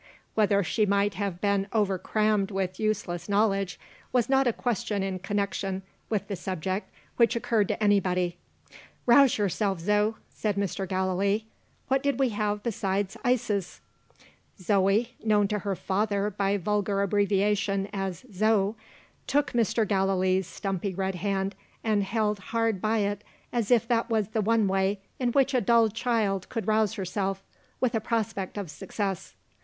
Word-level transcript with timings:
Whether 0.33 0.63
she 0.63 0.87
might 0.87 1.13
have 1.13 1.39
been 1.41 1.67
over 1.71 1.99
crammed 1.99 2.49
with 2.49 2.79
useless 2.79 3.29
knowledge, 3.29 3.79
was 4.11 4.27
not 4.29 4.47
a 4.47 4.51
question 4.51 5.03
in 5.03 5.19
connection 5.19 5.83
with 6.09 6.27
the 6.27 6.35
subject 6.35 6.89
which 7.17 7.35
occurred 7.35 7.67
to 7.67 7.83
anybody. 7.83 8.39
"Rouse 9.05 9.37
yourself, 9.37 9.79
Zo," 9.79 10.15
said 10.31 10.55
Mr. 10.55 10.87
Gallilee. 10.89 11.45
"What 11.87 12.01
did 12.01 12.17
we 12.19 12.29
have 12.29 12.63
besides 12.63 13.15
ices?" 13.23 13.79
Zoe 14.59 15.13
(known 15.23 15.47
to 15.49 15.59
her 15.59 15.75
father, 15.75 16.31
by 16.31 16.57
vulgar 16.57 17.03
abbreviation, 17.03 17.87
as 17.93 18.25
"Zo") 18.33 18.75
took 19.27 19.51
Mr. 19.51 19.87
Gallilee's 19.87 20.47
stumpy 20.47 20.95
red 20.95 21.13
hand, 21.13 21.53
and 21.83 22.01
held 22.03 22.39
hard 22.39 22.81
by 22.81 22.97
it 23.05 23.23
as 23.53 23.69
if 23.69 23.87
that 23.89 24.09
was 24.09 24.29
the 24.29 24.41
one 24.41 24.67
way 24.67 24.99
in 25.19 25.31
which 25.31 25.53
a 25.53 25.61
dull 25.61 25.89
child 25.89 26.49
could 26.49 26.65
rouse 26.65 26.95
herself, 26.95 27.43
with 27.79 27.93
a 27.93 27.99
prospect 28.01 28.57
of 28.57 28.71
success. 28.71 29.35